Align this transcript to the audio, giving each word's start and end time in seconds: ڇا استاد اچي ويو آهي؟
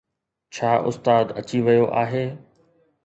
ڇا 0.57 0.71
استاد 0.91 1.25
اچي 1.41 1.59
ويو 1.67 1.85
آهي؟ 2.05 2.25